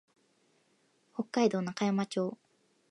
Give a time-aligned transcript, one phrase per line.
[1.13, 2.35] 北海道中川町